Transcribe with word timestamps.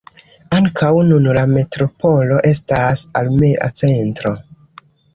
Ankaŭ 0.59 0.89
nun 1.09 1.27
la 1.39 1.43
metropolo 1.51 2.41
estas 2.55 3.07
armea 3.25 3.73
centro. 3.85 4.37